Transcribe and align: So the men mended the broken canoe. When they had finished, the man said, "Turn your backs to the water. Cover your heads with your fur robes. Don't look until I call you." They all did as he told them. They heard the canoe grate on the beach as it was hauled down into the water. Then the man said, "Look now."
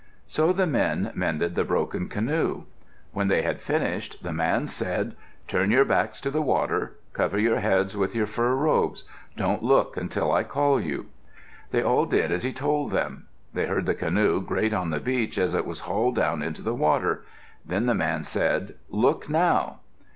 So 0.27 0.51
the 0.51 0.65
men 0.65 1.11
mended 1.13 1.53
the 1.53 1.63
broken 1.63 2.09
canoe. 2.09 2.63
When 3.11 3.27
they 3.27 3.43
had 3.43 3.61
finished, 3.61 4.23
the 4.23 4.33
man 4.33 4.65
said, 4.65 5.15
"Turn 5.47 5.69
your 5.69 5.85
backs 5.85 6.19
to 6.21 6.31
the 6.31 6.41
water. 6.41 6.95
Cover 7.13 7.37
your 7.37 7.59
heads 7.59 7.95
with 7.95 8.15
your 8.15 8.25
fur 8.25 8.55
robes. 8.55 9.03
Don't 9.37 9.61
look 9.61 9.97
until 9.97 10.31
I 10.31 10.43
call 10.43 10.81
you." 10.81 11.09
They 11.69 11.83
all 11.83 12.07
did 12.07 12.31
as 12.31 12.41
he 12.41 12.51
told 12.51 12.89
them. 12.89 13.27
They 13.53 13.67
heard 13.67 13.85
the 13.85 13.93
canoe 13.93 14.41
grate 14.41 14.73
on 14.73 14.89
the 14.89 14.99
beach 14.99 15.37
as 15.37 15.53
it 15.53 15.67
was 15.67 15.81
hauled 15.81 16.15
down 16.15 16.41
into 16.41 16.63
the 16.63 16.73
water. 16.73 17.23
Then 17.63 17.85
the 17.85 17.93
man 17.93 18.23
said, 18.23 18.73
"Look 18.89 19.29
now." 19.29 19.81